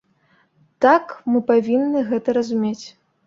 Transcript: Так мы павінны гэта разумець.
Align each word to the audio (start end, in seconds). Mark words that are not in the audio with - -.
Так 0.85 1.05
мы 1.33 1.43
павінны 1.51 1.99
гэта 2.09 2.37
разумець. 2.39 2.85